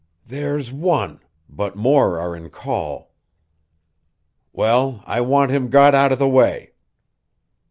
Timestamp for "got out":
5.69-6.11